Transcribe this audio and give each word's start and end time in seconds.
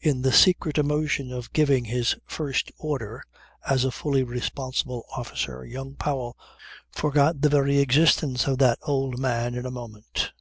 In 0.00 0.22
the 0.22 0.32
secret 0.32 0.78
emotion 0.78 1.30
of 1.30 1.52
giving 1.52 1.84
his 1.84 2.16
first 2.24 2.72
order 2.78 3.22
as 3.68 3.84
a 3.84 3.90
fully 3.90 4.22
responsible 4.22 5.04
officer, 5.14 5.66
young 5.66 5.96
Powell 5.96 6.34
forgot 6.90 7.42
the 7.42 7.50
very 7.50 7.78
existence 7.78 8.46
of 8.46 8.56
that 8.60 8.78
old 8.84 9.18
man 9.18 9.54
in 9.54 9.66
a 9.66 9.70
moment. 9.70 10.32